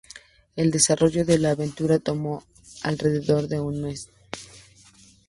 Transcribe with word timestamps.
El 0.55 0.71
desarrollo 0.71 1.25
de 1.25 1.37
la 1.37 1.51
aventura 1.51 1.99
tomó 1.99 2.43
alrededor 2.81 3.47
de 3.47 3.59
un 3.59 3.83
mes. 3.83 4.09